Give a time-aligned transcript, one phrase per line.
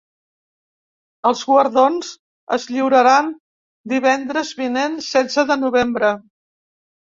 [1.31, 2.09] Els guardons
[2.57, 3.29] es lliuraran
[3.93, 6.13] divendres vinent, setze de novembre.